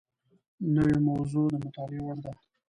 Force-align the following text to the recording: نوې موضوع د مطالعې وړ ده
نوې 0.75 0.97
موضوع 1.09 1.45
د 1.51 1.55
مطالعې 1.63 2.01
وړ 2.03 2.17
ده 2.25 2.31